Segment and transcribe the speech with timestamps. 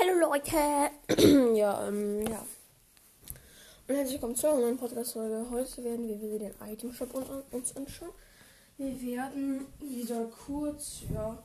[0.00, 0.90] Hallo Leute!
[1.56, 2.46] ja, ähm, ja.
[3.86, 5.44] Und herzlich willkommen zu einer neuen Podcast-Folge.
[5.50, 7.12] Heute werden wir wieder den Item-Shop
[7.50, 8.12] uns anschauen.
[8.78, 11.36] Wir werden wieder kurz, ja,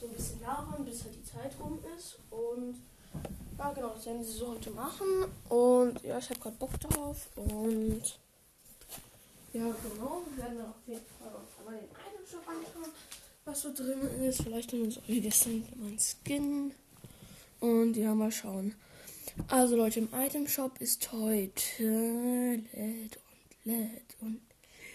[0.00, 2.18] so ein bisschen labern, bis halt die Zeit rum ist.
[2.30, 2.76] Und
[3.58, 5.06] ja, genau, das werden wir so heute machen.
[5.50, 7.28] Und ja, ich habe gerade Bock drauf.
[7.36, 8.02] Und
[9.52, 12.92] ja, genau, wir werden auf jeden Fall auch einmal den Item-Shop anschauen,
[13.44, 14.42] was so drin ist.
[14.42, 16.72] Vielleicht haben wir uns auch gestern mein Skin.
[17.60, 18.74] Und ja, mal schauen.
[19.48, 24.40] Also Leute, im Item Shop ist heute LED und LED und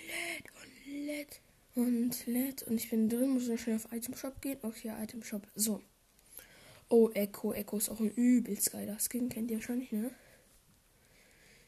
[0.05, 1.41] LED und LED
[1.76, 2.63] und LED.
[2.63, 4.58] Und ich bin drin, muss noch schnell auf Item Shop gehen.
[4.62, 5.41] Okay, Item Shop.
[5.55, 5.81] So.
[6.89, 7.53] Oh, Echo.
[7.53, 9.30] Echo ist auch ein übelst geiler Skin.
[9.30, 10.11] Kennt ihr wahrscheinlich, ne?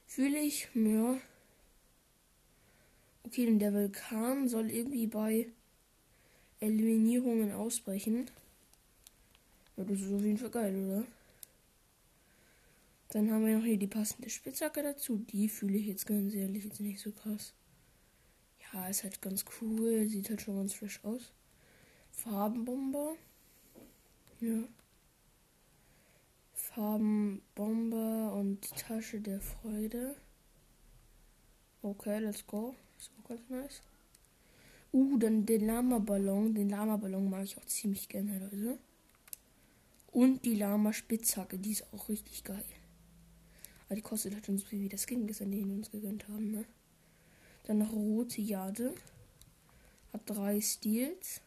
[0.06, 1.18] Fühle ich, ja.
[3.24, 5.48] Okay, denn der Vulkan soll irgendwie bei
[6.60, 8.30] Eliminierungen ausbrechen.
[9.78, 11.04] Ja, das ist auf jeden Fall geil, oder?
[13.10, 15.18] Dann haben wir noch hier die passende Spitzhacke dazu.
[15.18, 17.54] Die fühle ich jetzt ganz ehrlich jetzt nicht so krass.
[18.74, 20.08] Ja, ist halt ganz cool.
[20.10, 21.32] Sieht halt schon ganz frisch aus.
[22.12, 23.16] Farbenbomber.
[24.42, 24.64] Ja.
[26.54, 30.16] Farbenbomber und Tasche der Freude.
[31.82, 32.76] Okay, let's go.
[32.98, 33.82] Ist auch ganz nice.
[34.92, 36.54] Uh, dann den Lama-Ballon.
[36.54, 38.78] Den Lama-Ballon mag ich auch ziemlich gerne, Leute.
[40.16, 42.64] Und die Lama Spitzhacke, die ist auch richtig geil.
[43.86, 46.52] Aber die kostet halt schon so viel wie das Skin gestern, wir uns gegönnt haben,
[46.52, 46.64] ne?
[47.66, 48.96] Dann noch rote Jade.
[50.14, 51.42] Hat drei Stils.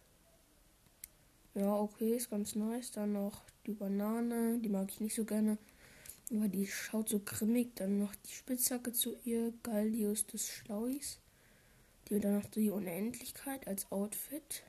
[1.55, 2.91] Ja, okay, ist ganz nice.
[2.91, 5.56] Dann noch die Banane, die mag ich nicht so gerne.
[6.30, 7.75] Aber die schaut so grimmig.
[7.77, 9.55] Dann noch die Spitzhacke zu ihr.
[9.62, 11.20] Galdius des Schlauis.
[12.10, 14.62] Die dann noch die Unendlichkeit als Outfit.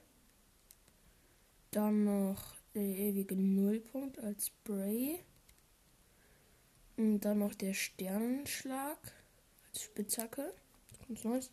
[1.72, 5.20] Dann noch der ewige Nullpunkt als Spray.
[6.98, 8.98] Und dann noch der Sternenschlag
[9.68, 10.54] als Spitzhacke.
[11.08, 11.52] Ganz nice.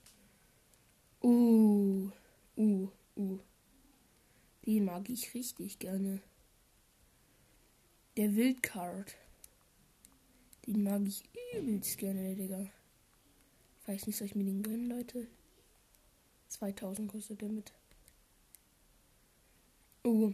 [1.22, 2.10] Uh,
[2.56, 3.38] uh, uh.
[4.64, 6.20] Den mag ich richtig gerne.
[8.16, 9.14] Der Wildcard.
[10.66, 11.22] Den mag ich
[11.54, 12.68] übelst gerne, Digga.
[13.80, 15.28] Ich weiß nicht, soll ich mir den gönnen, Leute?
[16.48, 17.72] 2000 kostet der mit.
[20.04, 20.32] Uh.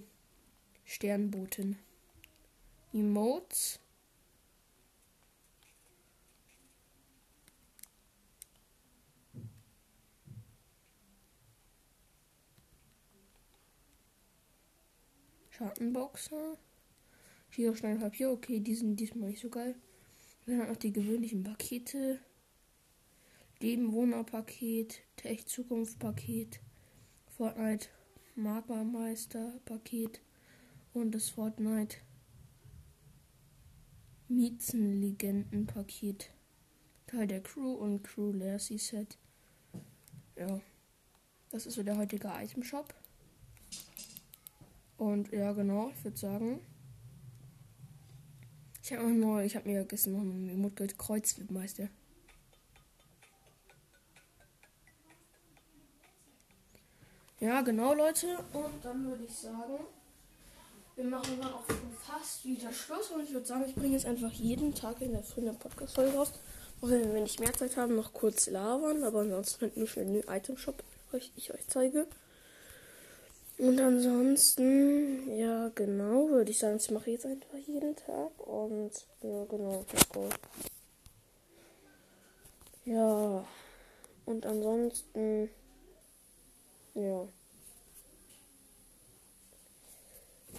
[0.84, 1.78] Sternboten.
[2.92, 3.80] Emotes.
[15.50, 16.58] Schattenboxer.
[17.50, 18.30] Hier schnell Papier.
[18.30, 19.76] Okay, die sind diesmal nicht so geil.
[20.46, 22.18] Dann hat noch die gewöhnlichen Pakete.
[23.60, 26.58] Leben Paket, Tech Zukunft Paket,
[27.28, 27.88] Fortnite
[28.34, 30.20] Magmameister Paket
[30.92, 31.98] und das Fortnite
[34.28, 36.30] Miezenlegenden-Paket.
[37.06, 39.18] Teil der Crew und Crew Lercy Set.
[40.36, 40.60] Ja.
[41.50, 42.94] Das ist so der heutige Item Shop.
[44.96, 46.60] Und ja, genau, ich würde sagen.
[48.82, 51.88] Ich habe neu, ich habe mir gestern noch ein Emote Kreuzwebmeister.
[57.40, 58.38] Ja, genau, Leute.
[58.52, 59.84] Und dann würde ich sagen.
[60.94, 64.06] Wir machen dann auch schon fast wieder Schluss und ich würde sagen, ich bringe jetzt
[64.06, 66.32] einfach jeden Tag in der frühen Podcast-Folge raus.
[66.82, 70.06] Auch wenn wir nicht mehr Zeit haben, noch kurz labern, aber ansonsten halt nur schnell
[70.06, 70.82] den Item-Shop,
[71.12, 72.06] euch, ich euch zeige.
[73.56, 78.90] Und ansonsten, ja, genau, würde ich sagen, ich mache jetzt einfach jeden Tag und
[79.22, 80.28] ja, genau, go.
[82.84, 83.44] Ja,
[84.26, 85.48] und ansonsten,
[86.94, 87.28] ja.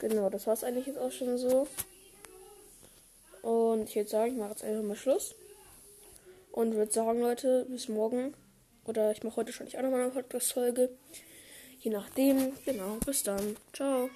[0.03, 1.65] Genau, das war es eigentlich jetzt auch schon so.
[3.41, 5.33] Und ich würde sagen, ich mache jetzt einfach mal Schluss.
[6.51, 8.33] Und würde sagen, Leute, bis morgen.
[8.83, 10.89] Oder ich mache heute schon nicht auch nochmal eine Podcast-Folge.
[11.79, 12.51] Je nachdem.
[12.65, 13.55] Genau, bis dann.
[13.71, 14.09] Ciao.